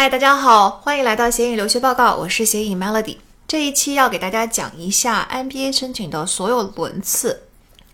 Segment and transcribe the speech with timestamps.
[0.00, 3.18] 嗨，大家好，欢迎来到斜影留学报告，我是斜影 Melody。
[3.46, 7.42] 这一期要给大家讲一下 MBA 申请的所有轮次。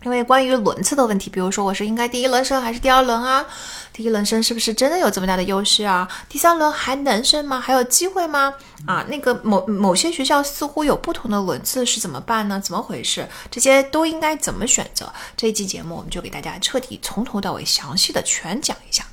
[0.02, 3.44] 因为关于轮次的问题，比如说我是应该第一轮升还是第二轮啊？
[3.92, 6.06] 第一轮升是不是真的有这么大的优势啊？
[6.29, 7.58] 第三轮还能升吗？
[7.58, 8.52] 还有机会吗？
[8.86, 12.61] 啊，那个某某些学校似乎有不同的轮次是怎么办呢？
[12.62, 13.26] 怎么回事？
[13.50, 15.12] 这些都应该怎么选择？
[15.36, 19.04] 这一期节目我们就给大家彻底从头到尾详细的全讲一下。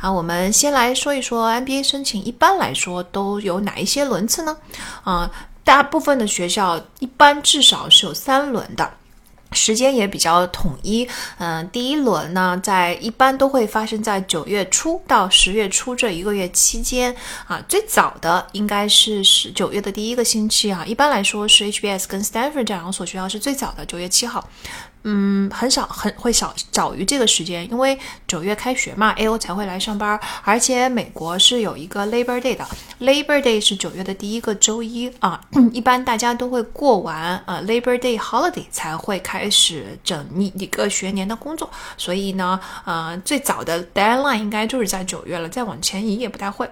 [0.00, 4.56] 啊，我们先来说一说 MBA 申请一般来说都有哪一些轮次呢？
[5.04, 5.30] 啊，
[5.62, 8.90] 大部分的学校一般至少是有三轮的。
[9.52, 17.14] 时间也比较统一，嗯，第一轮呢，在一般都会发生在九月初到十月初这一个月期间
[17.46, 24.48] 啊，最早的应该是十九月的第一个星期啊，一般来说是 HBS 跟 Stanford 这两所学校是最早的，九月七号。
[25.10, 32.66] 嗯，很少很会少早于这个时间，因为九月开学嘛，A O 才会来上班，而且美国是有一个 Labor Day 的
[33.00, 35.40] ，Labor Day 是九月的第一个周一啊，
[35.72, 46.68] 一般大家都会过完呃 Labor Day holiday 才会开始整一一个学年的工作，所以呢，呃，最早的 Deadline 应该就是在九月了，再往前移也不太会。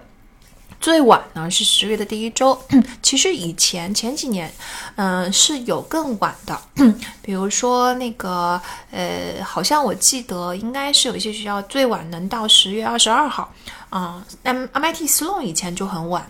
[0.79, 2.57] 最晚呢是十月的第一周，
[3.01, 4.51] 其实以前前几年，
[4.95, 6.59] 嗯是有更晚的，
[7.21, 8.61] 比如说那个
[8.91, 13.53] 呃，好像我记得应该是有一些学校最晚能到十月二十二号，
[13.89, 16.27] 啊，M MIT Sloan 以前就很晚。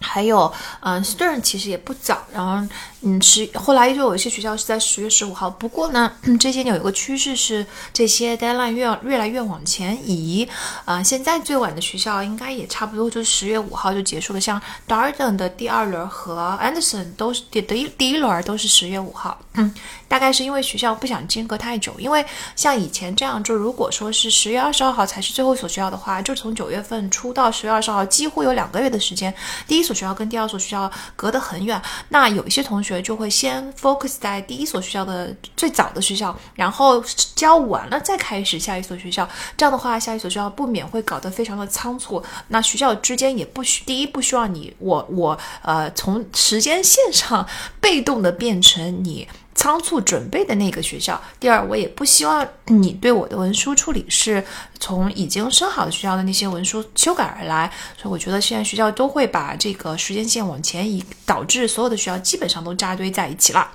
[0.00, 5.48] 还有，嗯，Stern 其实也不早，然后，嗯，十后来就有一些学校是在十月十五号。
[5.48, 10.46] 不过呢， 这些有一个趋势是，这些 deadline 越越来越往前移。
[10.84, 14.40] 啊，现在最晚的学校应该也差不多就是十月五号就结束了。
[14.40, 19.38] 像 Darden 的第二轮和 Anderson 都是第第一第一轮都是十月五号。
[19.54, 19.72] 嗯，
[20.08, 29.34] 大概是因为学校不想间隔太久，因为像以前这样，就如果说是十月二十二号才是最后一所学校的话，就从九月份初到十月二十号，几乎有两个月的时间，
[29.66, 29.94] 第一所。
[29.94, 37.02] 学校跟第二所学校隔得很远，那有一些同学就会先 focus 在第一所学校的最早的学校，然后
[37.34, 39.28] 教完了再开始下一所学校。
[39.56, 42.22] 这样的话，下一所学校不免会搞得非常的仓促。
[42.48, 47.46] 那学校之间也不需第一不需要你我我呃从时间线上
[47.80, 49.26] 被动的变成你。
[49.54, 51.20] 仓促准备的那个学校。
[51.38, 54.44] 第二，我也不希望你对我的文书处理是
[54.78, 57.70] 从已经升好的学校的那些文书修改而来。
[57.96, 63.70] 所以，我觉得现在学校都会把这个时间线往前移，导致所有的学校基本上都扎堆在一起了。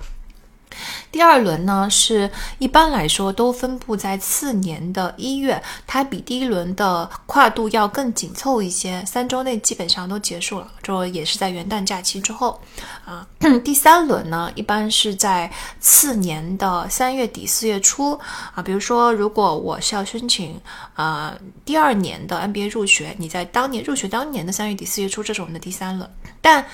[1.12, 12.60] 第二轮呢，是一般来说都分布在次年的一月，它比第一轮的跨度要更紧凑一些，三周内基本上都结束了，这也是在元旦假期之后
[13.04, 13.26] 啊。
[13.64, 15.50] 第三轮呢，一般是在
[15.80, 18.12] 次年的三月底四月初
[18.54, 18.62] 啊。
[18.62, 20.60] 比如说，如果我是要申请
[20.94, 21.34] 啊
[21.64, 26.08] 第二年的 MBA 入学，你在当年入学当年的三月底四月初，这是我们的第三轮。
[26.42, 26.64] 但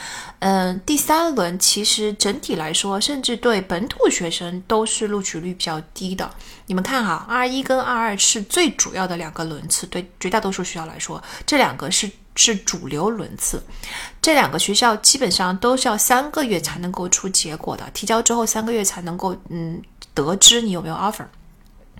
[0.40, 6.30] 嗯，第三轮其实整体来说，甚至对本土学学生都是录取率比较低的。
[6.66, 13.62] 你们看哈，二一跟二二是最主要的两个轮次，对绝大多数学校来说，这两个是是主流轮次。
[14.20, 19.82] 这两个学校基本上都是要三个月才能够出结果的，提交之后三个月才能够嗯
[20.12, 21.26] 得知你有没有 offer。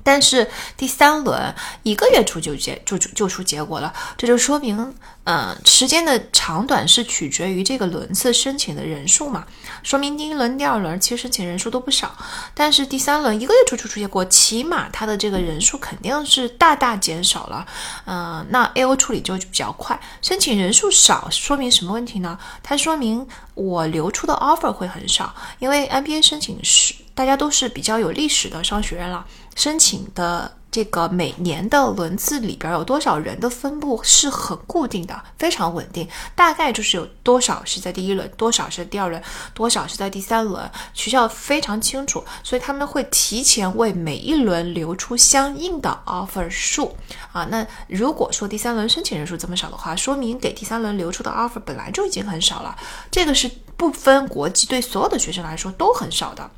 [0.07, 1.53] 但是第三轮
[1.83, 4.95] 一个月出就结就就出结果了，这就说明，
[5.25, 9.45] 嗯，时间的长短是取决于这个轮次申请的人数嘛。
[9.83, 12.17] 说明第一轮、第二轮其实申请人数都不少，
[12.55, 17.67] 但是第三轮一个月出出出结果，起码它的这个人数肯定是大大减少了。
[18.05, 19.99] 嗯，那 A O 处理就比较快。
[20.23, 22.39] 申请人数少说明什么问题呢？
[22.63, 29.27] 它说明我流出的 offer 会很少，因为 M B A 申请是大家都是比较有历史的商学院了。
[29.57, 39.23] 申请的这个每年的轮次里边有多少人的分布是很固定的，非常稳定，大概就是有多少是在第一轮，多少是第二轮，
[39.55, 46.95] 多少是在第三轮，学校非常清楚，所以他们会提前为每一轮留出相应的 offer 数
[47.33, 47.49] 啊。
[47.51, 52.77] 那如果说第三轮申请人数这么少的话，说明给第三轮留出的 offer 本来就已经很少了，
[53.11, 56.51] 这个是不分国籍，对所有的学生来说都很少的。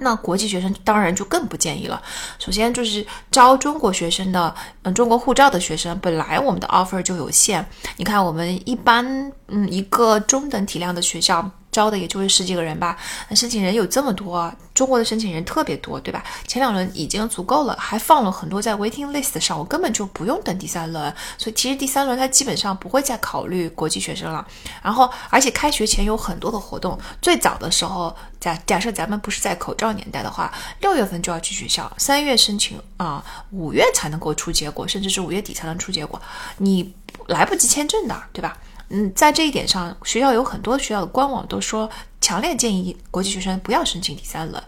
[0.00, 2.00] 那国际学生当然就更不建议了。
[2.38, 7.64] 首先就是招中国学生的，嗯，中国护照的学生，本来我们的 offer 就有限。
[7.96, 11.50] 你看，我们一般，嗯，一个中等体量的学校。
[11.76, 12.96] 招的也就是十几个人吧，
[13.28, 16.24] 那申请人有这么多，中国的申请人特别多，对吧？
[16.46, 21.14] 前两轮已经足够了，还放了很多在 waiting list 上，我根本就不用等第三轮。
[21.36, 24.46] 所以其实第三轮他基本上不会再考虑国际学生了。
[24.82, 30.50] 然后，而且开学前有很多的活动，最早的时候，假假设咱们不是在口罩年代的话，
[30.80, 36.18] 六月份就要去学校，三月申请啊，五月才能够出结果，甚至是五月底才能出结果，
[36.56, 36.94] 你
[37.26, 38.56] 来不及签证的，对吧？
[38.88, 41.88] 嗯，在这一点上，学校有很多学校的官网都说。
[42.20, 44.60] 强烈建议国际学生不要申请第三轮。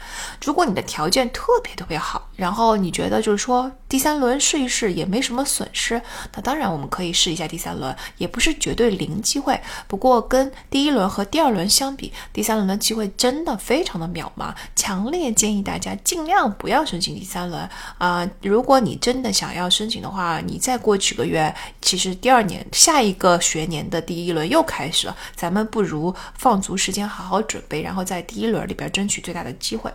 [0.45, 6.01] 如果你的条件特别特别好，然后你觉得就是说第三轮试一试也没什么损失，
[6.35, 9.61] 那当然我们可以试一下第三轮，也不是绝对零机会。
[9.89, 14.55] 不过跟第一轮和第二轮相比，第三轮的机会真的非常的渺茫。
[14.77, 17.69] 强烈建议大家尽量不要申请第三轮
[17.99, 18.29] 啊！
[18.41, 21.53] 如果你真的想要申请的话，你再过几个月，
[21.83, 27.43] 其实第二年下一个学年的第一轮又开始了，咱们不如放足时间好好。
[27.49, 29.91] 准备，然后在第一轮里边争取最大的机会。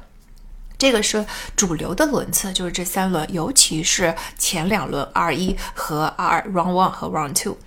[0.75, 7.57] 这个是主流的轮次，就是这三轮，尤其是前两轮 R 一和 R Round One 和 Round Two。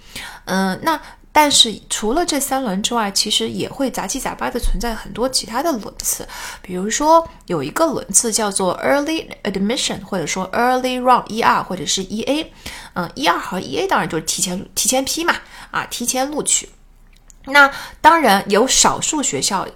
[0.45, 1.01] 嗯，那
[1.33, 6.29] 但是除了这三轮之外，其实也会杂七杂八的存在很多其他的轮次。
[6.61, 12.53] 比如说有一个轮次叫做 Early Admission，或者说 Early Round 一 R 或者是 E A。
[12.95, 15.35] 嗯，一 R 和 E A 当然就是提前提前批嘛，
[15.71, 16.69] 啊，提前录取。
[17.47, 17.71] 那
[18.01, 19.67] 当然有少数学校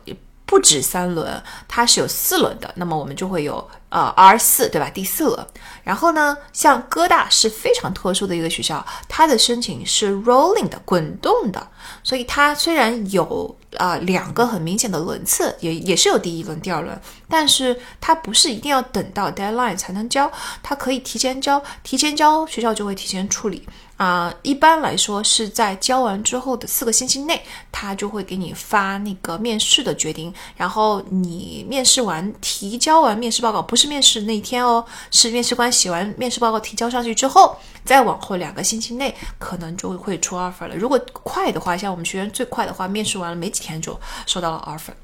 [0.44, 2.72] 不止三轮，它是有四轮的。
[2.74, 4.90] 那么我们就会有呃 R 四，对吧？
[4.90, 5.46] 第四轮。
[5.84, 11.68] 然后呢，像哥大是非常特殊的一个学校，它的申请是 rolling 的，滚动的。
[12.02, 20.28] 所以它虽然有啊两个很明显的轮次，也也是有第一轮、第二轮，但是它不是一定要等到 deadline 才能交，
[20.64, 23.68] 它可以提前交，提前交学校就会提前处理。
[24.00, 27.38] 啊，一般来说是在交完之后的四个星期内，
[27.70, 30.32] 他就会给你发那个面试的决定。
[30.56, 37.54] 然后你面试完，提交完面试报告，不是面试那一天哦，是面试官写完面试报告提交上去之后，
[37.84, 40.74] 再往后两个星期内，可能就会出 offer 了。
[40.74, 44.94] 如果快的话，像我们学员最快的话，面试完了没几天就收到了 offer。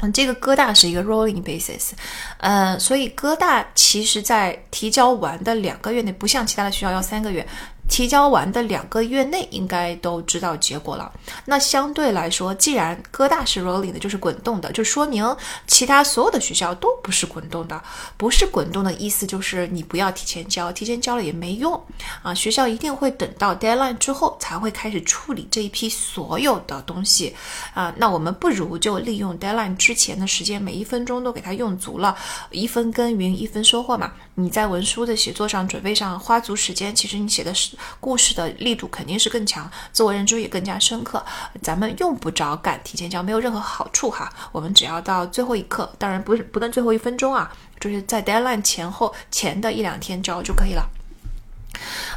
[0.00, 1.92] 嗯，这个哥大是一个 rolling basis，
[2.38, 7.46] 呃，所以哥大其实在提交完的两个月内，不像其他的学校要三个月。
[7.88, 11.10] 提交完的两个月内应该都知道结果了。
[11.44, 15.36] 那相对来说，既然哥大是 rolling 的，就是滚动的，就说明
[15.66, 17.80] 其他所有的学校都不是滚动的。
[18.16, 21.80] 不是滚动的意思就是你不要提前交，提前交了也没用
[22.22, 22.34] 啊。
[22.34, 27.34] 学校一定会等到 deadline 之后才会开始处理这一批所有的东西
[27.72, 27.94] 啊。
[27.96, 32.16] 那我们不如就利用 deadline 之前的时间，每一分钟都给它用足了，
[32.50, 34.12] 一分耕耘一分收获嘛。
[34.34, 37.75] 你在文书的写作上准备上花足时间，其实你写的是。
[38.00, 41.24] 故事的力度肯定是更强，自我认知也更加深刻。
[41.62, 44.32] 咱们用不着赶提前交，没有任何好处哈。
[44.52, 47.50] 我们只要到最后一刻，当然不是不能最后一分钟啊，
[47.80, 50.88] 就是在 deadline 前后前的一两天交就可以了。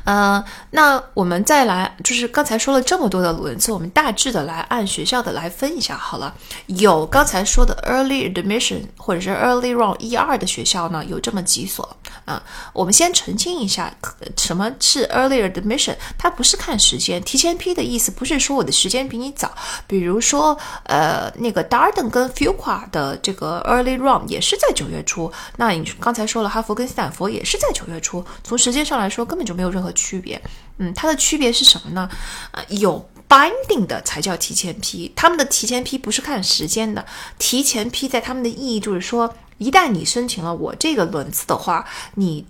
[0.05, 6.33] 嗯，那我们再来，就是刚才说了这么多的轮次，我们大致的来按学校的来分一下好了。
[6.67, 12.41] 有刚才说的 early admission 或者是 early round 一二的学校呢，有这么几所啊。
[12.73, 13.93] 我们先澄清一下，
[14.37, 15.95] 什么是 early admission？
[16.17, 19.51] 它不是看时间，提前批的意思不是说我的时间比你早。
[19.85, 25.31] 比如说，呃，那个 Darden 跟 Fuqua 的这个 early round 也是在九月初。
[25.57, 28.23] 那你刚才说了，哈佛跟斯坦福也是在九月初。
[28.43, 29.89] 从时间上来说，根本就没有任何。
[29.99, 30.39] 区别，
[30.77, 32.07] 嗯，它的区别是什么呢？
[32.51, 37.05] 呃，有 binding 的才叫提前批，他们的提前批不是看时间的，
[37.37, 41.85] 提前批在他们的意义就是说，一旦你申请了我这个轮次的话，
[42.15, 42.45] 你，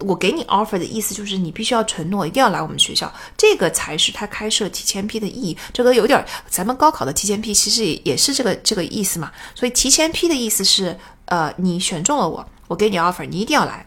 [0.00, 5.56] 我给你 offer 的意思就是你必须要承诺一定要来我们学校，这个才是他开设提前批的意义。
[5.72, 9.32] 这个有点咱们高考的提前批其实也也是这个这个意思嘛。
[9.54, 13.84] 所以提前批的意思是，呃，你选中了我，我给你 offer，你一定要来。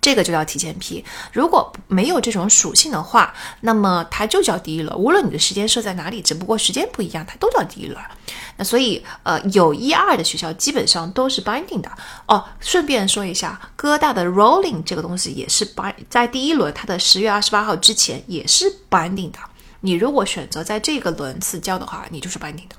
[0.00, 4.96] 这个就叫提前批，如果没有这种属性的话，那么它就叫第一轮。
[4.96, 8.00] 无论你的时间设在哪里，只不过时间不一样，它都叫第一轮。
[8.56, 11.90] 那所以，呃，有一二的学校基本上都是 binding 的
[12.26, 12.44] 哦。
[12.60, 19.38] 顺便说一下，哥大的 rolling 这个东西也是 bind，在第一轮它的十月二十八号之前也是 binding 的。
[19.80, 22.76] 你如果选择在这个轮次交的话，你就是 binding 的。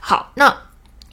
[0.00, 0.67] 好，那。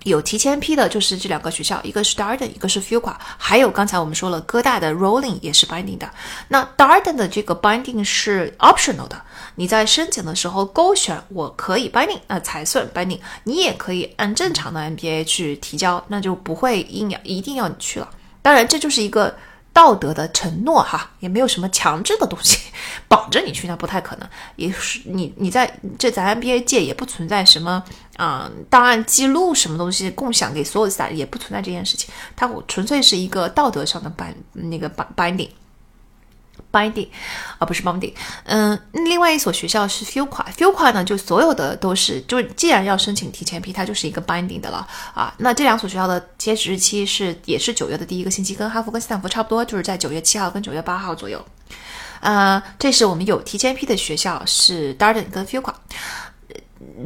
[0.05, 6.07] 有提前批的，就是这两个学校，一个是 Darden，一个是 Fuqua，还有刚才我们说了，哥大的 Rolling 也是 binding 的。
[6.47, 9.19] 那 Darden 的这个 binding 是 optional 的，
[9.55, 13.19] 你在申请的时候勾选我可以 binding，那才算 binding。
[13.43, 18.07] 你也可以按正常的 MBA 去提交，那就不会硬要一定要你去了。
[18.41, 19.35] 当然，这就是一个。
[19.75, 22.57] 道德的承诺哈，也没有什么强制的东西
[23.09, 24.29] 绑着你去，那不太可能。
[24.55, 27.83] 也是你你在这咱 NBA 界也不存在什么
[28.17, 32.09] 嗯档案记录什么东西共享给所有的赛也不存在这件事情。
[32.37, 35.49] 它纯粹是一个道德上的绑那个 binding。
[36.75, 37.07] binding，
[37.57, 38.13] 而不是 binding。
[38.43, 45.33] 嗯，另外一所学校是 Fuqua，Fuqua 呢，就所有的都是，就既然要申请提前批，它就是一个 binding 的了啊。
[45.37, 51.43] 那这两所学校的截止日期是也是九月的第一个星期，跟哈佛跟斯坦福差不多，就是在九月七号跟九月八号左右。
[52.19, 55.73] 呃，这是我们有提前批的学校是 Darden 跟 Fuqua。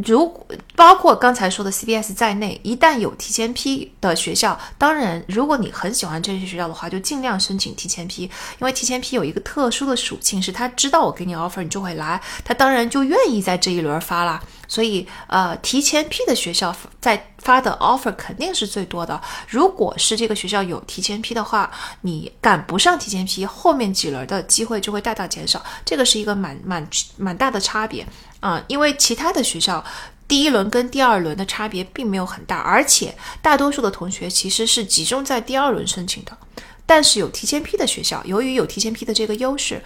[0.03, 8.29] 如包括刚才说的 CBS 在内，一旦有提前批的学校，当然，如果你很喜欢这些学校的话，就尽量申请提前批，因
[8.61, 14.41] 为提前批有一个特殊的属性，是他知道我给你 offer，你就会来，他当然就愿意在这一轮发了。
[14.67, 19.19] 所以，呃，提前批的学校在发的 offer 肯定是最多的。
[19.47, 21.71] 如果是这个学校有提前批的话，
[22.01, 25.63] 你赶不上提前批，后面几轮的机会就会大大减少。
[25.83, 28.05] 这个是一个蛮蛮蛮大的差别
[28.39, 29.83] 啊，因为其他的学校
[30.27, 36.37] 第一轮跟第二轮的差别并没有很大，而且大多数的同学其实是集中在第二轮申请的。
[36.85, 39.83] 但是有提前批的学校，由于有提前批的这个优势，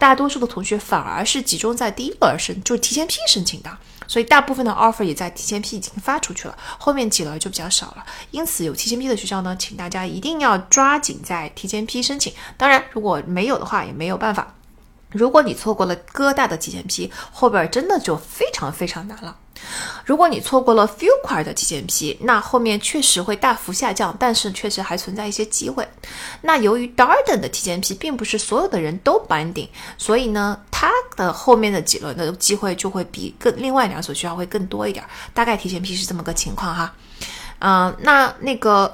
[0.00, 3.70] 大多数的同学反而是集中在第一轮申，就是提前批申请的。
[4.08, 8.04] 所以大部分的 offer 也在提前批已经发出去了，后面几轮就比较少了。
[8.32, 12.32] 因此有提前批的学校呢，请大家一定要抓紧在提前批申请。
[12.56, 14.52] 当然，如果没有的话，也没有办法。
[15.10, 19.36] 如果你错过了哥大的提前批，后边真的就非常非常难了。
[20.06, 25.86] 如果你错过了 few 块的提前批，那后面确实会大幅下降，但是确实还存在一些机会。
[26.40, 35.04] 那由于 Darden 的提前批并不是所有的人都 binding，所以呢，它的后面的几轮的机会就会比更另外两所学校会更多一点。
[35.34, 36.94] 大概提前批是这么个情况哈。
[37.58, 38.90] 嗯，那那个，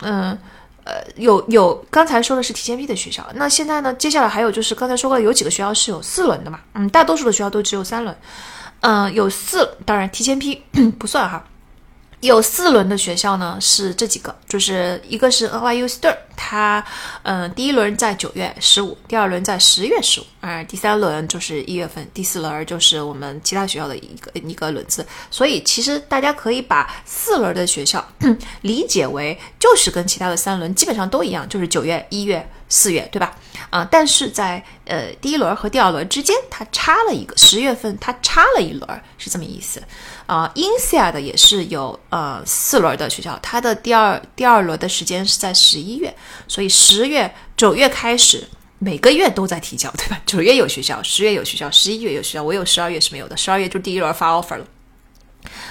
[0.00, 0.38] 嗯，
[0.84, 6.60] 呃有有刚才说的是提前批的学校，那现在呢，接下来还有就是刚才说过有几个学校是有四轮的嘛？
[6.74, 8.16] 嗯，大多数的学校都只有三轮。
[8.80, 10.60] 嗯，有四，当然提前批
[10.98, 11.44] 不算哈。
[12.20, 16.84] 有四轮的学校呢，是这几个，就是一个是 NYU Stern，它，
[17.22, 25.06] 嗯，第一轮在九月十五，第二轮在十月十五，啊第三轮就是一月份，第四轮就是我们其他学校的一个一个轮次。
[25.30, 28.04] 所以其实大家可以把四轮的学校
[28.62, 33.36] 理解为就是跟其他的三轮基本上都一样，就是九月、一月、四月，对吧？
[33.70, 39.82] 啊，但是在呃第一轮和第二轮之间，它差了一个十月份，它差了一轮，是这么意思。
[40.26, 46.14] 啊 i n s i a 的也是有呃四轮的学校，它的第二第二轮的时间是在十一月，
[46.48, 48.44] 所以十月九月开始
[48.78, 50.20] 每个月都在提交，对吧？
[50.26, 54.64] 九月有学校，十月有学校，十一月有学校，我有十二月是没有的，十二月就第一轮发 offer 了。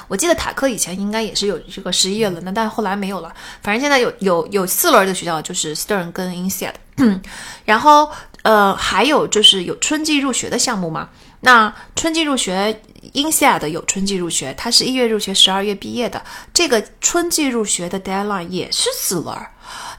[0.07, 3.33] 我记得塔克以前应该也是有这个十一月轮的，但是后来没有了。
[3.61, 7.21] 反正现在有有有四轮的学校，就是 Stern 跟 i n s i a 的，
[7.63, 8.11] 然后
[8.43, 11.09] 呃还有就是有春季入学的项目嘛。
[11.41, 12.81] 那春季入学
[13.13, 16.23] i n s i a 的有春季入学，它是一月入学，十二月毕业的。
[16.53, 19.37] 这个春季入学的 deadline 也是四轮，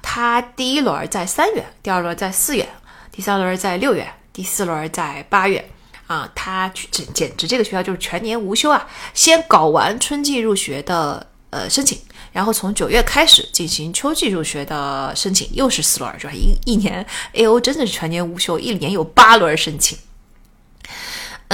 [0.00, 2.68] 它第一轮在三月，第二轮在四月，
[3.10, 5.68] 第三轮在六月，第四轮在八月。
[6.08, 8.86] 啊，它简简直这个学校就是全年无休啊！
[9.14, 11.98] 先搞完春季入学的呃申请，
[12.32, 16.28] 然后从九月开始进行秋季入学的申请，又是四轮，是？
[16.34, 19.96] 一一年 A O 真的是全年无休，一年有八轮申请。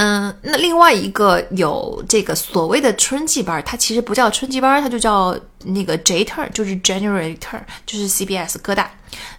[0.01, 8.89] 嗯，那另外一个有这个所谓的春季班，它其实不叫春季班，它就叫那个 J Turn，就是 January Turn，就是 C B S 哥大。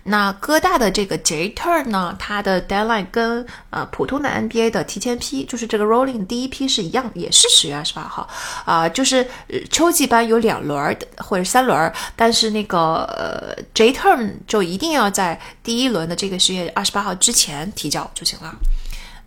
[0.03, 8.27] 那哥大的这个 J Turn 呢，它的 deadline 跟呃普通的 N B A 的提前批，就是这个 Rolling 第一批是一样，也是十月二十八号
[8.65, 8.89] 啊。
[8.89, 9.25] 就是
[9.71, 18.53] 秋季班有两轮或者三轮，但是那个呃 J Turn 就一定要在第一轮的这个十月二十八号之前提交就行了。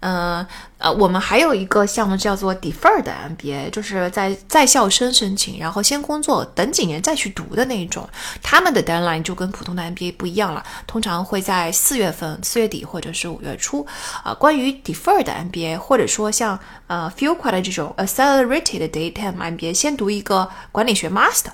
[0.02, 0.46] 嗯
[0.78, 8.08] 呃，我们还有一个项目叫做 deferred MBA，就是在在校生申请，然后先工作，等几年再去读的那一种。
[8.42, 13.86] 他们的 deadline 就跟普通的 MBA 不一样了，通常会在四月份、四月底或者是五月初。
[14.24, 21.52] 啊，关于 deferred MBA，或者说像呃 few q u a r t e 这种 accelerated daytime MBA，先读一个管理学 master。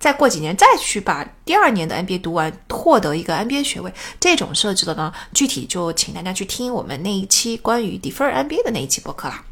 [0.00, 9.44] 再过几年再去把第二年的 MBA 读完，获得一个 MBA 学位，这种设置的呢，具体就请大家去听我们那一期关于 Defer MBA 的那一期播客啦。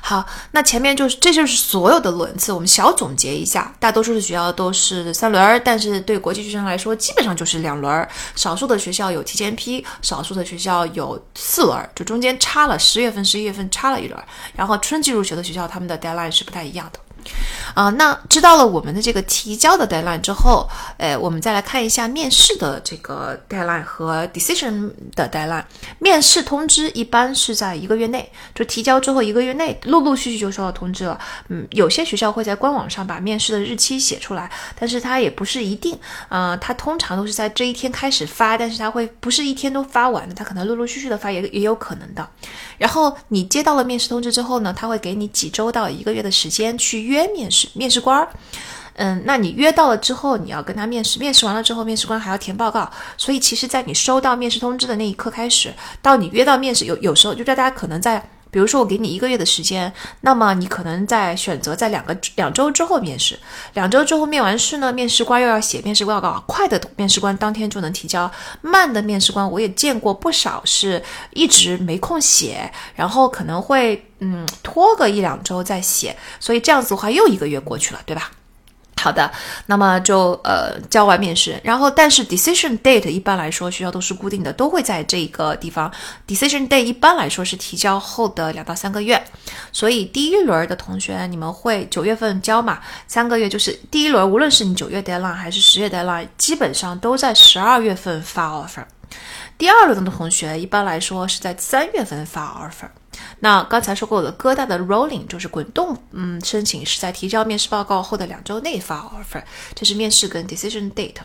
[0.00, 17.00] 好，那前面就是这就是所有的轮次，我们小总结一下，大多数的学校都是三轮儿，但是对国际学生来说，基本上就是两轮儿，少数的学校有提前批，少数的学校有四轮儿，就中间差了十月份、十一月份差了一轮儿，然后春季入学的学校，他们的 deadline 是不太一样的。
[17.74, 25.64] 啊，那知道了我们的这个提交的 deadline 之后，诶，我们再来看一下面试的这个 deadline 和 decision 的 deadline。
[25.98, 31.18] 面试通知一般是在一个月内，就提交之后一个月内，陆陆续续就收到通知了。
[31.48, 35.96] 嗯，有些学校会在官网上把面试的日期写出来，但是它也不是一定。
[36.28, 42.28] 啊，它通常都是在这一天开始发，但是它会不是一天都发完的，它可能陆陆续续的发也也有可能的。
[42.78, 47.68] 然后你接到了面试通知之后呢，他会给你几周到一个月的时间去约面试。
[47.74, 48.28] 面试官儿，
[48.94, 52.88] 嗯，那你约到了之后，你要跟他面试，面试完了之后，面试官还要填报告。
[53.16, 55.72] 所以其实，在你收到面试通知的那一刻开始，
[56.02, 58.22] 到你约到面试，有有时候就大家可能在，
[58.58, 63.38] 比如说我给你一个月的时间，那么你可能在选择在两个两周之后面试，
[63.74, 68.28] 两周之后面完试呢，面试官又要写面试报告，快的面试官当天就能提交，
[68.60, 71.00] 慢的面试官我也见过不少是
[71.34, 78.32] 一直没空写，然后可能会嗯拖个一两周再写，所以这样子的话又一个月过去了，对吧？
[78.98, 79.30] 好的，
[79.66, 85.90] 那么就呃交完面试，然后但是 decision date 一般来说学校都是固定的，都会在这个地方。
[86.26, 89.22] decision date 一般来说是提交后的两到三个月，
[89.72, 92.80] 所以第一轮的同学你们会九月份交嘛？
[93.06, 98.84] 三个月就是第一轮，无论是你九月 deadline 还是十月 deadline，基本上都在十二月份发 offer。
[99.56, 102.88] 第二轮的同学一般来说是在三月份发 offer。
[103.40, 109.42] 那刚才说过了哥大的 rolling 就是滚动，嗯，申请是在提交面试报告后的两周内发 offer，
[109.74, 111.16] 这是面试跟 decision date。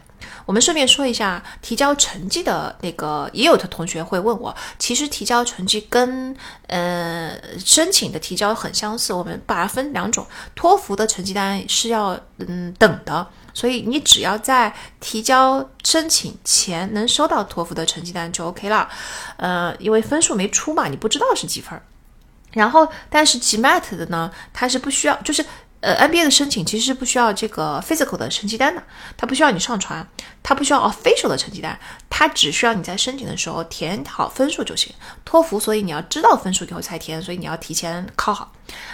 [0.45, 6.35] 我们顺便说一下提交成绩的那个，也有的同学会问我，其实提交成绩跟
[6.67, 18.89] 呃申请的提交很相似，我们把它分两种，托福的成绩单是要嗯等的，所以你只要在提交申请前能收到托福的成绩单就 OK 了，
[19.37, 21.79] 呃，因为分数没出嘛，你不知道是几分。
[22.51, 25.43] 然后，但是 GMAT 的呢，它是不需要，就是
[25.79, 28.83] 呃，MBA 的申请其实是不需要这个 physical 的成绩单的，
[29.17, 30.07] 它不需要你上传，
[30.43, 31.79] 它不需要 official 的成绩单，
[32.09, 34.93] 它只需要你在申请的时候填好分数就行。
[35.25, 38.51] 托福，所以你要知道分数以后才填，所以你要提前考好。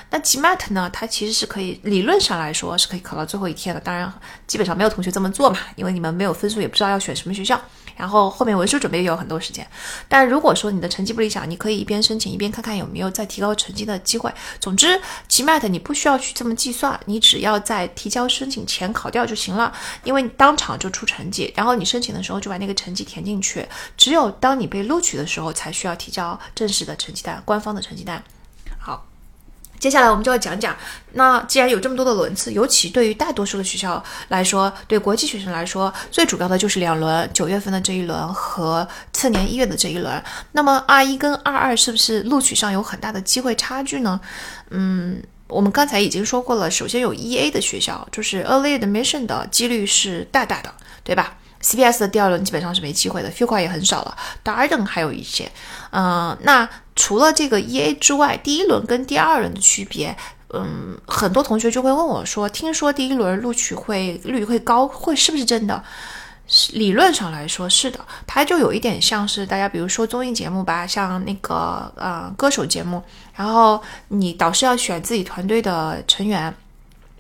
[0.10, 4.12] 那 GMAT 呢，它其实是可以理论上来说是可以考到最后一天的，当然
[4.48, 7.60] 基本上没有同学这么做嘛，因为你们没有分数，也不知道要选什么学校。
[7.96, 9.68] 然后后面文书准备也有很多时间，
[10.08, 14.34] 但如果说你的成绩不理想，你可以一边申请一边看看有没有再提高成绩的机会。
[14.62, 14.98] 总之
[15.28, 19.74] ，GMAT 你不需要去这么计算，你只要在提交申请前考掉就行了，
[20.06, 28.24] 因为你当场就出成绩，然后你申请的时候就把那个成绩填进去，只有当你被录取的时候才需要提交正式的成绩单，官方的成绩单。
[29.80, 30.76] 接下来我们就要讲讲，
[31.14, 40.22] 那既然有这么多的轮次，尤其对于大多数的学校来说，对国际学生来说，最主要的就是两轮，九月份的这一轮和次年一月的这一轮。
[40.52, 44.20] 那么二一跟二二是不是录取上有很大的机会差距呢？
[44.70, 55.52] 嗯，我们刚才已经说过了，首先有 EA 的学校，就是 Early Admission 的几率是大大的，对吧？CPS 的第二轮基本上是没机会的 f e q u a 也很少了，Darden 还有一些。
[55.92, 60.16] 嗯，那除了这个 EA 之外，第一轮跟第二轮的区别，
[60.54, 65.84] 嗯，很多同学就会问我说：“听说第一轮录取会率会高，会是不是真的？”
[66.74, 73.04] 理论上来说是的，它就有一点像是大家比如说综艺节目吧，像那个呃歌手节目，
[73.36, 76.52] 然后你导师要选自己团队的成员。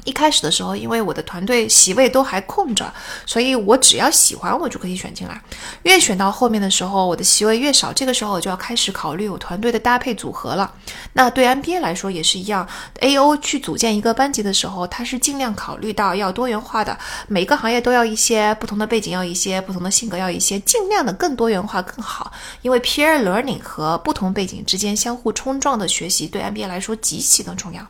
[0.05, 2.91] 一开始的时候，因为我的团队席位都还空着，
[3.25, 5.39] 所以我只要喜欢我就可以选进来。
[5.83, 10.73] 越选到后面的时候，我的席位越少，这个时候我就要开始考虑我团队的搭配组合了。
[11.13, 12.67] 那对 MBA 来说也是一样
[13.01, 22.31] ，AO 去组建一个班级的时候，它是尽量考虑到要多元化的，每个行业都要一些不同的背景，要一些不同的性格，要一些尽量的更多元化更好。
[22.61, 27.85] 因为 peer learning 和不同背景之间相互冲撞的学习对 MBA 来说极其的重要。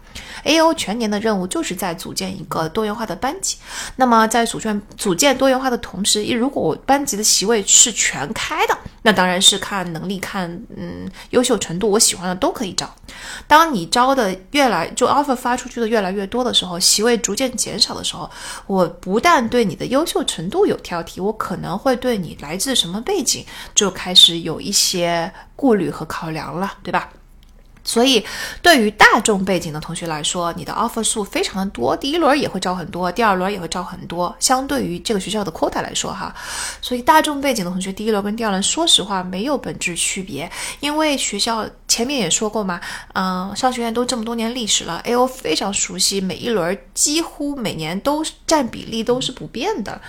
[0.45, 3.57] AO 全年的任务就是在组建一个多元化的班级。
[3.97, 12.89] 那么在组建组建多元化的同时，如果我班级的席位是全开的，那当然是看能力、看嗯优秀程度，我喜欢的都可以招。
[13.45, 18.29] 当你招的越来就 offer 发出去的越来越多的时候，席位逐渐减少的时候，
[18.65, 27.09] 我不但对你的优秀程度有挑剔，我可能会对你来自什么背景就开始有一些顾虑和考量了，对吧？
[27.89, 28.23] 所以，
[28.61, 34.35] 对于大众背景的同学来说，你的 offer 数非常的多，第一轮也会招很多，第二轮也会招很多。
[34.39, 36.31] 相对于这个学校的 quota 来说，哈，
[36.83, 40.47] 所以大众背景的同学，第一轮跟第二轮，说实话没有本质区别，
[40.81, 42.79] 因为学校前面也说过嘛，
[43.13, 49.99] 嗯，商学院都这么多年历史了，AO 非常熟悉，每一轮几乎每年都占比例都是不变的。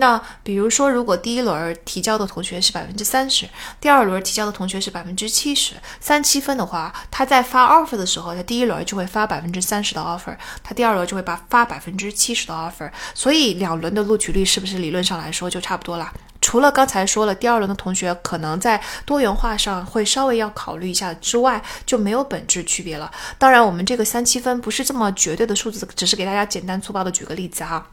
[0.00, 3.48] 那比如说，如果第一轮提交的同学是百分之三十，
[3.80, 16.12] 第二轮提交的同学是百分之七十，三七分的话，他在发 offer 的时候，他第一轮就会发百分之三十的 offer，他第二轮就会把发百分之七十的 offer，所以两轮的录取率是不是理论上来说就差不多了？
[16.40, 23.10] 除了刚才说了，第二轮的同学可能在多元化上会稍微要考虑一下之外，就没有本质区别了。
[23.36, 27.84] 当然，我们这个三七分不是这么绝对的数字，只是给大家简单粗暴的举个例子哈。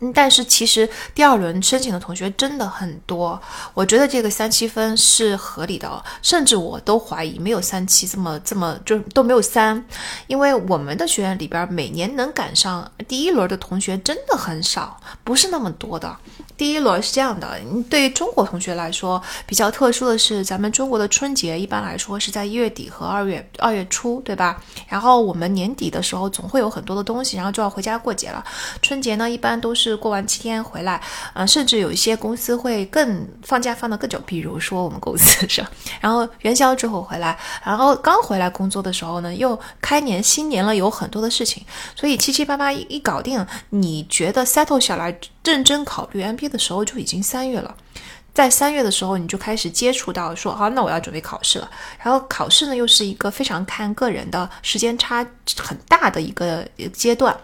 [0.00, 3.40] 嗯，但是其实第二轮申请的同学真的很多，
[3.74, 9.82] 我觉得这个三七分是合理的，甚至我都怀疑没有三七这么这么就都没有三，
[10.26, 16.16] 因为我们的学院里边每年能赶上第一轮的同学真的很少，不是那么多的。
[16.56, 17.58] 第一轮是这样的，
[17.90, 24.58] 对于中国同学来说比较特殊的是，咱们中国的春节一般来说是在一月底和二月二月初，对吧？
[24.88, 28.42] 然后我们年底的时候总会有很多的东西，然后就要回家过节了。
[28.80, 31.00] 春节呢，一般都是是过完七天回来，
[31.34, 35.64] 嗯，甚至有一些公司会更放假放得更久，比如说我们公司是。
[36.00, 41.62] 然后元宵之后回来，然后刚回来工作的时候呢，又开年新年了，有很多的事情，
[41.94, 45.16] 所以七七八八一一搞定，你觉得 settle 下来？
[45.44, 47.72] 认真考虑 MBA 的时候就已经三月了，
[48.34, 51.70] 在三月的时候你就开始接触到说，好，那我要准备考试了。
[52.02, 55.24] 然后考试呢又是一个非常看个人的时间差
[55.56, 57.36] 很大的一个阶段。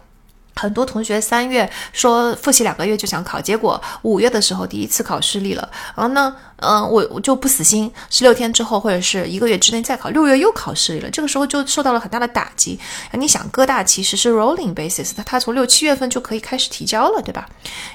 [0.55, 5.69] 很多同学三月说复习两个月就想考，结果五月的时候第一次考失利了。
[5.97, 11.11] 然后呢，嗯，我我就不死心，十六天之后或者是一个月之内再考，六月又考失利了。
[11.11, 12.79] 这个时候就受到了很大的打击。
[13.13, 17.49] 你想，哥大其实是 rolling basis，它它从六七月份就可以开始提交了，对吧？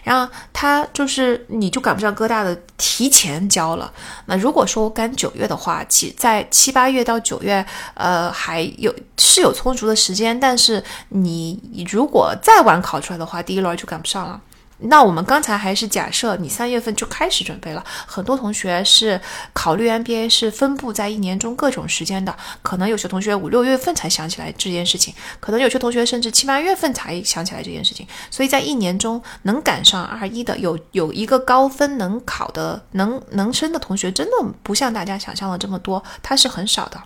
[0.03, 3.91] 然后他就是你就赶不上哥大的提前交了。
[4.25, 14.39] 那如果说我赶九月的话，七在七八月到九月，呃，还有是有充足的时间，但是你如果再晚考出来的话，第一轮就赶不上了。
[14.77, 19.19] 那我们刚才还是假设你三月份就开始准备了，很多同学是
[19.51, 28.07] 考虑 MBA 是分布在一年中各种时间的，可能有些同学五六月份才想起来这件事情，可能有些同学甚至七八月份才想起来这件事情。
[28.31, 34.31] 所以在一年中能赶上二一的，有有一个高分能考的、能能升的同学，真的
[34.63, 36.97] 不像大家想象的这么多，它是很少的。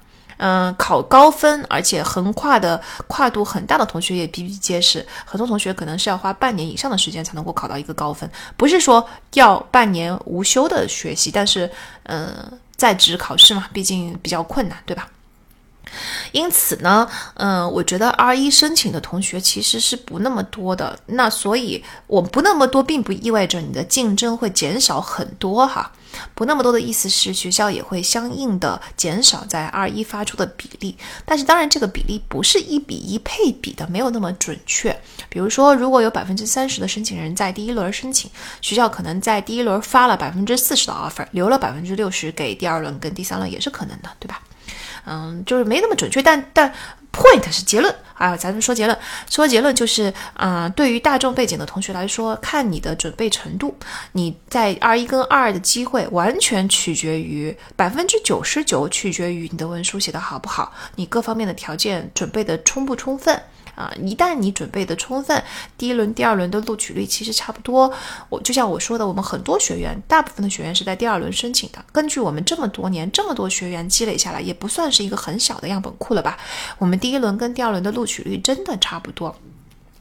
[0.44, 8.28] 嗯，考高分而且横跨的跨度很大的同学也比比皆是，很多同学可能是要花半年以上的时间才能够考到一个高分，
[8.58, 11.70] 不是说要半年无休的学习，但是，
[12.04, 15.08] 嗯，在职考试嘛，毕竟比较困难，对吧？
[16.32, 21.00] 因此呢，嗯，我觉得 R 一申请的同学其实是不那么多的。
[21.06, 25.92] 那所以我不那么多，并不意味着你的竞争会减少很多哈。
[26.36, 30.98] 不那么多的意思是学校也会相应的减少在 R 一发出的比例。
[31.24, 34.92] 但是当然这个比例不是一比一配比的，没有那么准确。
[35.30, 44.42] 比如说，如果有百分之三十的申请人在第一轮申请，学校可能在第一轮发了百分之四十的 offer，留了百分之六十给第二轮跟第三轮也是可能的，对吧？
[45.06, 46.74] 嗯，就是没那么准确，但但
[47.12, 48.98] point 是结论啊，咱们说结论，
[49.30, 53.76] 说结论就是，嗯，对于大众背景的同学来说，看你的准备程度，
[54.14, 63.42] 你在二一跟二二的机会完全取决于百分之九十九取决于你的文书写的好不好，你各方面的条件准备的充不充分。
[63.76, 65.44] 啊，一旦你准备的充分，
[65.78, 67.92] 第一轮、第二轮的录取率其实差不多。
[68.30, 71.84] 我就像我说的，我们很多学员，大部分的学员是在第二轮申请的。
[71.92, 76.38] 根据我们这么多年这么多学员积累下来，也不算是一个很小的样本库了吧？
[76.78, 79.36] 我们第一轮跟第二轮的录取率真的差不多。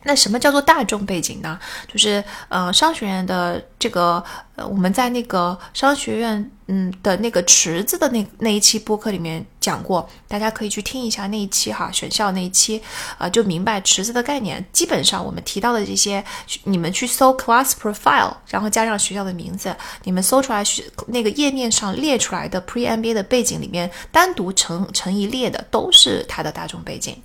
[0.05, 1.59] 那什么叫做大众背景呢？
[1.87, 4.25] 就是呃，商学院的这个
[4.68, 12.81] 我们在那个商学院嗯的那个池子的那那一期播客里面讲过，大家可以去听一下那一期哈，选校那一期
[13.18, 14.64] 啊，就明白池子的概念。
[14.73, 16.25] 基本上我们提到的这些，
[16.64, 27.20] 你们去搜 class profile，然后加上学校的名字，你们搜出来学那个页面上列出来的 pre MBA 的背景里面，单独成成一列的都是它的大众背景。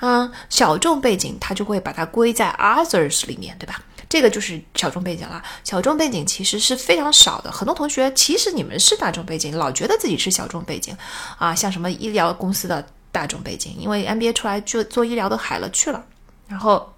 [0.00, 3.82] 嗯，小众背景它就会把它归在 others 里面，对吧？
[4.08, 5.42] 这个就是小众背景了。
[5.64, 10.96] 小众背景其实是非常少的，很多同学其实你们是大众背景，老觉得自己是小众背景
[11.38, 16.04] 啊，像什么医疗公司的大众背景，因为 MBA 出来就做医疗的海了去了，
[16.48, 16.92] 然后。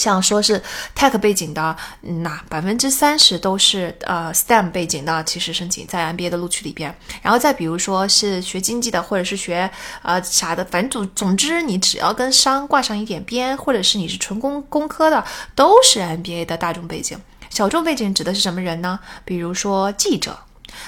[0.00, 0.62] 像说是
[0.96, 6.96] tech 背景的，那百分之三十都是呃 STEM 背景的，其实申请在 MBA 的录取里边。
[7.20, 15.22] 然后再比如说是学经济的，或者是学呃啥的，反正总总之你只要跟商挂上一点边，或者是你是纯工工科的，
[15.54, 17.20] 都是 MBA 的大众背景。
[17.50, 18.98] 小众背景指的是什么人呢？
[19.26, 20.38] 比如说记者，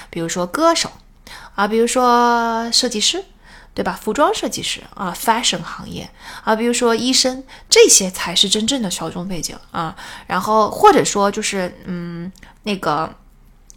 [0.09, 0.91] 比如说歌手，
[1.53, 3.23] 啊，比如说设计师。
[3.73, 3.97] 对吧？
[4.01, 6.09] 服装设计师啊，fashion 行业
[6.43, 9.95] 啊，比如说医生，这些才是真正的小众背景啊。
[10.27, 12.31] 然后或者说就是，嗯，
[12.63, 13.13] 那个。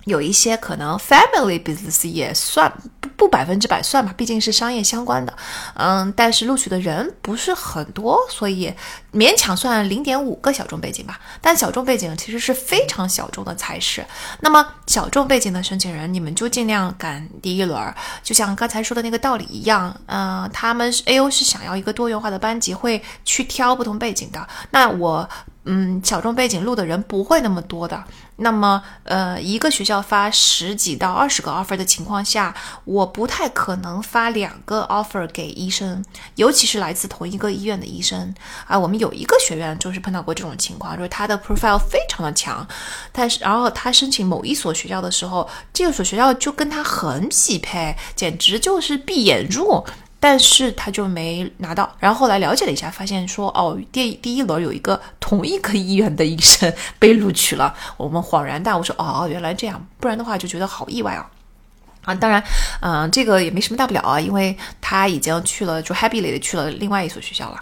[0.06, 5.36] 有一些可能 family business 也算不不百分之百算吧，毕竟是商业相关的，
[5.74, 8.72] 嗯，但是录取的人不是很多，所以
[9.12, 11.18] 勉强算零点五个小众背景吧。
[11.40, 14.04] 但小众背景其实是非常小众的才是。
[14.40, 24.46] 那么小众背景的申请人，你们就尽量赶第一轮，就像刚才说的那个道理一样，嗯，他们 A O 是想要一个多元化的班级，会去挑不同背景的。
[24.70, 25.28] 那我。
[25.66, 28.02] 嗯，小众背景录的人不会那么多的。
[28.38, 38.34] 那么，呃，一个学校发十几到二十个 offer 的情况下，我不太可能发两个 offer 给医生，尤其是来自同一个医院的医生
[38.66, 38.78] 啊。
[38.78, 42.66] 我们有一个学院就是碰到过这种情况，就是他的 profile 非常的强，
[43.10, 49.84] 但是然后他申请某一所学校的时候，这所学校就跟他很匹配，简直就是闭眼入。
[50.18, 61.30] 但是他就没拿到，然后后来了解了一下，发现说哦，第第一轮有一个同一个医院的医生被录取了，我们恍然大悟说哦，原来这样，不然的话就觉得好意外啊。
[62.06, 62.42] 啊，当然，
[62.80, 67.60] 嗯，这个也没什么大不了啊，因为他已经去了，就 happily 的去了另外一所学校了。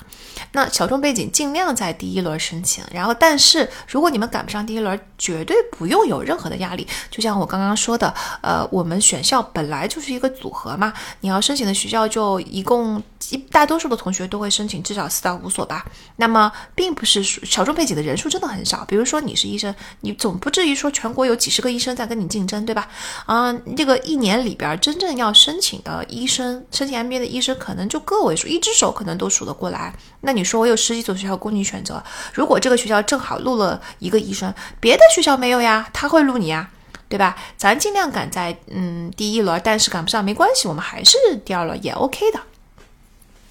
[0.52, 6.87] 那小众背景尽量在第一轮申请，然后，但是如果你们赶不上第一轮，绝对不用有任何的压力。
[7.11, 15.85] 就像我刚刚说的，呃，我们选校本来就是一个组合嘛，你要申请的学校就一共一大多数的同学都会申请至少四到五所吧。
[16.17, 18.85] 那么，并不是小众背景的人数真的很少。
[18.87, 22.89] 比如说你是医生，你总不至于说全国有几十个医生在跟你竞争，对吧？
[23.27, 29.95] 啊，这个一年里边真正要申请的医生，申请 MBA 的医生可能就个位数，一只手可能都数得过来。
[30.21, 36.69] 那你说我有十几所学校供你选择，如果这个学校正好录了一个医生，别的学校没有呀，他会录你呀，
[37.09, 37.37] 对吧？
[37.57, 42.41] 咱尽量赶在嗯第一轮，但是赶不上没关系，我们还是第二轮也 OK 的。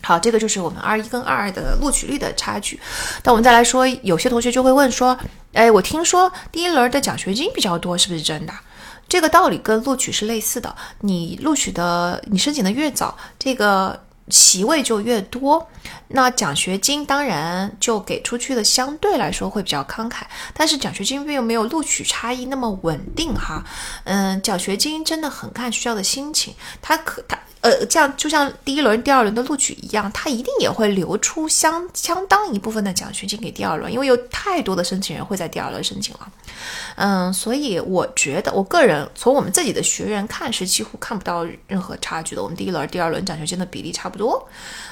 [0.03, 2.79] 好，这个就是我们二一跟二二的录取率的差距。
[3.23, 5.17] 那我们再来说，有些同学就会问说，
[5.53, 8.53] 哎，我听说第一轮的奖学金比较多，是不是真的？
[9.07, 14.03] 这个道理跟录取是类似的，你录取的你申请的越早，这个。
[14.29, 15.67] 席位就越多，
[16.07, 20.21] 那奖学金当然就给出去的相对来说会比较慷慨，
[20.53, 23.61] 但是奖学金并没有录取差异那么稳定哈。
[24.05, 27.37] 嗯，奖学金真的很看学校的心情，它可它。
[27.63, 36.27] 呃，这样就像第一轮、第二轮的录取一样，他一定也会留出相相当一部分的奖学金给第二轮，因为有太多的申请人会在第二轮申请了。
[36.97, 42.43] 嗯，所以我觉得，我个人从我们自己的学员看是几乎看不到任何差距的。
[42.43, 44.45] 我们第一轮、第二轮奖学金的比例差不多，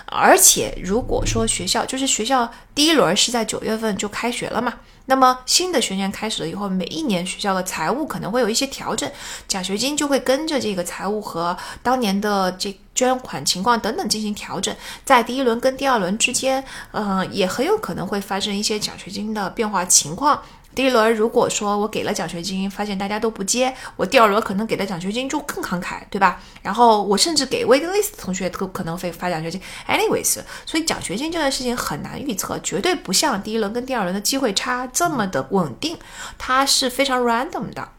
[0.06, 4.76] 而且如果说学校就是学校第一轮是在九月份就开学了嘛。
[5.06, 9.12] 那么新的学年开始了以后，每一年学校的财务可能会有一些调整，
[9.48, 14.74] 奖学金就会跟着这个财务和当年的这捐款情况等等进行调整。
[15.04, 20.42] 在第一轮跟第二轮之间，嗯，也很有可能会发生一些奖学金的变化情况。
[20.74, 26.42] 第一轮如果说我给了奖学金，发现大家都不接，我第二轮可能给的奖学金就更慷慨，对吧？
[26.62, 29.62] 然后我甚至给 waiting list 同学都可能会发奖学金。
[29.88, 35.98] anyways，所以奖学金这件事情很难预测，绝对不像第一轮跟第二轮的机会差这么的稳定，
[36.38, 37.90] 它是非常 random 的。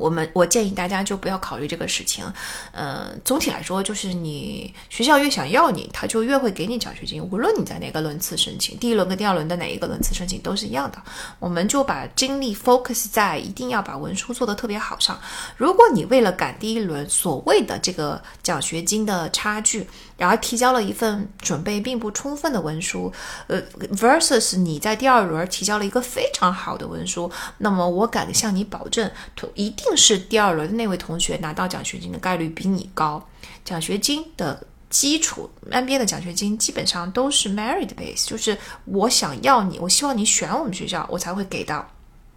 [0.00, 2.24] 我们我建议大家就不要考虑这个事情，
[2.72, 11.00] 嗯，总体来说就是你学校越想要你，他就越会给你奖学金，无论你在哪个轮次申请，第一轮跟第二轮的哪一个轮次申请都是一样的。
[11.38, 15.20] 我们就把精力 focus 在一定要把文书做得特别好上。
[15.58, 19.86] 如果你为了赶第一轮所谓的这个奖学金的差距，
[20.16, 23.12] 然后提交了一份准备并不充分的文书，
[23.48, 29.10] 呃，versus 你在第二轮提交了一个非常好的文书，那么我敢向你保证，
[29.54, 29.89] 一定。
[29.96, 33.26] 是第二轮的那位同学拿到奖学金的概率比你高。
[33.64, 41.90] 奖学金的基础，MBA 的奖学金基本上都是 merit base，就是我想要你，我希望你选我们学校，我才会给到，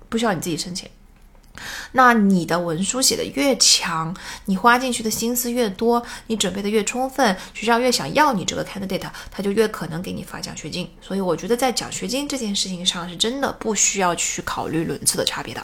[0.09, 0.89] 不需要你自己申请。
[1.91, 10.89] 那你的文书写的越强，你花进去的心思越多，你准备的越充分，学校越想要你这个 candidate，他就越可能给你发奖学金。
[10.99, 15.63] 所以我觉得在奖学金这件事情上，是真的不需要去考虑轮次的差别的。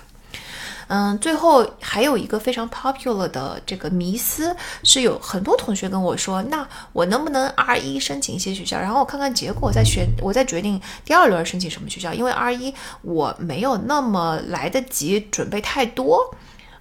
[0.90, 12.12] 嗯，最后还有一个非常 popular 的这个迷思，是有很多同学跟我说，那我能不能 R 一申请一些学校，然后我看看结果再选，我再决定第二轮申请什么学校？
[12.12, 12.74] 因为 R 一
[13.04, 16.36] 我没有那么来得及准备太多，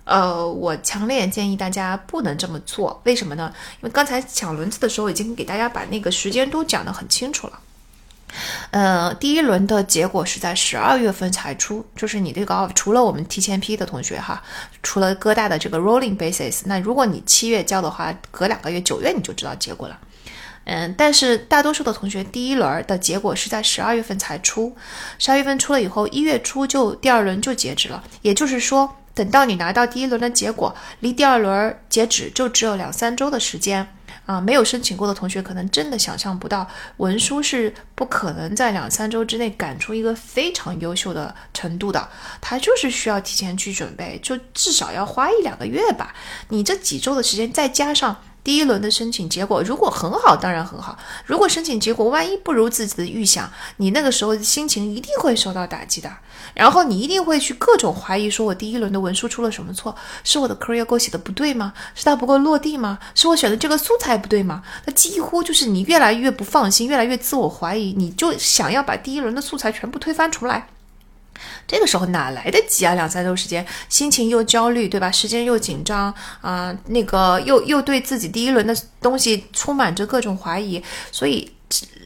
[0.05, 2.99] 呃，我强烈建议大家不能这么做。
[3.05, 3.53] 为什么呢？
[3.83, 7.61] 因为刚才抢轮次的时候已经给大家把那个时间都讲得很清楚了。
[8.71, 14.43] 呃，第一轮的结果是在十二月份才出，就是你这个除了我们提前批的同学哈，
[14.83, 19.99] 除了哥大的这个 rolling basis，那如果你七月交的话，隔两个月九月你就知道结果了。
[20.65, 24.77] 嗯，但是大多数的同学第一轮的结果是在十二月份才出，
[25.19, 33.89] 十二月份出了以后，一月初就第二轮就截止了，也就是说，等到你拿到第一轮的结果，离第二轮截止就只有两三周的时间。
[34.29, 42.07] 啊，没有申请过的同学可能真的想象不到，文书是不可能在两三周之内赶出一个非常优秀的程度的，
[42.39, 46.15] 它就是需要提前去准备，就至少要花一两个月吧。
[46.51, 48.19] 你这几周的时间，再加上。
[48.49, 56.11] 第一轮的申请结果如果很好，当然很好；如果申请结果万一不如自己的预想，你那个时候心情一定会受到打击的。
[56.55, 59.95] 然后你一定会去各种怀疑，说我第一轮的文书出了什么错？
[60.25, 61.75] 是我的 career goal 写的不对吗？
[61.95, 62.99] 是它不够落地吗？
[63.15, 64.63] 是我选的这个素材不对吗？
[64.87, 70.69] 那几乎就是你越来越不放心，越来越自我怀疑，你就想要把第一轮的素材全部推翻出来。
[71.67, 72.95] 这个时候哪来得及啊？
[72.95, 75.11] 两三周时间，心情又焦虑，对吧？
[75.11, 81.51] 时间又紧张啊，那个又又对自己第一轮的东西充满着各种怀疑，所以。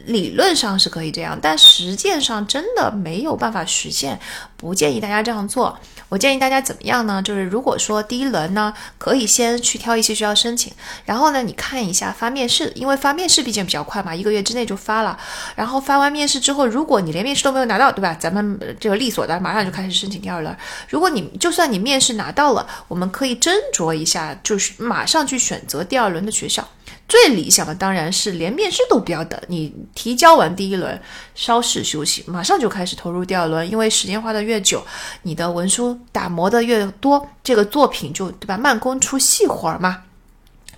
[0.06, 4.18] 理论上是可以这样，但实践上真的没有办法实现，
[4.56, 5.78] 不建议大家这样做。
[6.08, 7.22] 我建议大家怎么样呢？
[7.22, 10.72] 就是如果说第一轮呢，可以先去挑一些学校申请，
[11.06, 15.18] 然后呢，你看一下发面试，因为发面试毕竟比较快嘛，一个月之内就发了。
[15.54, 18.14] 然后发完面试之后，如果你连面试都没有拿到，对吧？
[18.20, 20.54] 咱们这个利索的马上就开始申请第二轮。
[20.88, 26.68] 如果你就算你面试拿到了，我们可以斟酌一下，就是马上去选择第二轮的学校。
[27.12, 30.98] 最理想的当然是连面试都不要等，你提交完第一轮，
[31.34, 34.82] 稍事休息，马上就开始投入第二轮，因为时间花的越久，
[35.20, 38.56] 你的文书打磨的越多，这个作品就对吧？
[38.56, 40.04] 慢工出细活嘛。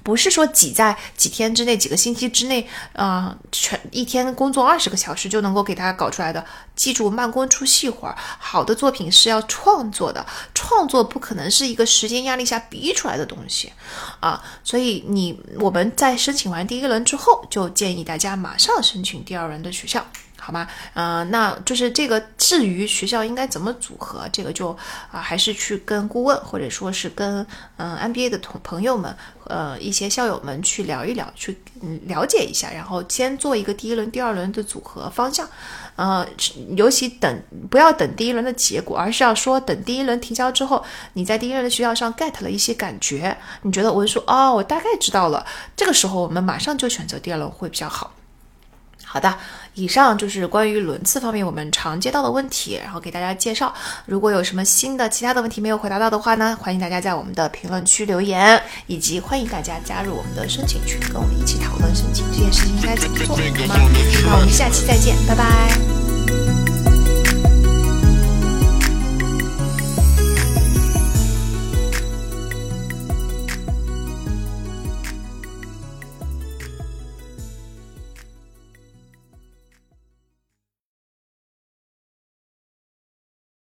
[0.05, 6.45] 不是说挤在几天之内、几个星期之内，啊，全一天工作二十个小时就能够给他搞出来的。
[6.77, 13.73] 记住，慢工出细活儿，好的作品是要创作的，创作不可能是一个时间压力下逼出来的东西，
[14.21, 20.05] 啊，所以你我们在申请完第一轮之后，就建议大家马上申请第二轮的学校。
[20.44, 20.68] 好吗？
[20.92, 22.22] 嗯，那就是这个。
[22.37, 24.68] 至于学校应该怎么组合，这个就
[25.11, 27.46] 啊，还是去跟顾问或者说是跟
[27.78, 31.57] 嗯 MBA 的同朋友们，呃，一些校友们去聊一聊，去
[32.07, 35.48] 了解一下，然后先做一个第一轮、第二轮的组合方向。
[35.96, 36.26] 呃，
[36.76, 48.12] 尤其等不要等第一轮的结果，而是要说等第一轮提交之后，你在第一轮的学校上 get 了一些感觉，你觉得我说哦，我大概知道了，这个时候我们马上就选择第二轮会比较好。
[49.14, 49.33] 好的，
[49.74, 53.72] 以上就是关于轮次方面我们常接到的问题，然后给大家介绍。
[54.07, 63.88] 如果有什么新的其他的问题没有回答到的话呢，欢迎大家在我们的评论区留言，以及欢迎大家加入我们的申请群，跟我们一起讨论申请这件事情应该怎么做，好吗？
[64.27, 66.04] 那我们下期再见，拜拜。